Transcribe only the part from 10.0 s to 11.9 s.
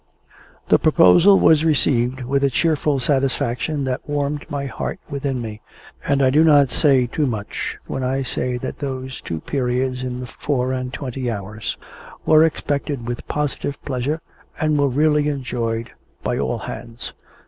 in the four and twenty hours